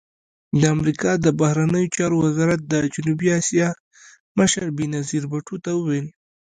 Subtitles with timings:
[0.59, 3.69] د امریکا د بهرنیو چارو وزارت د جنوبي اسیا
[4.39, 6.07] مشر بېنظیر بوټو ته وویل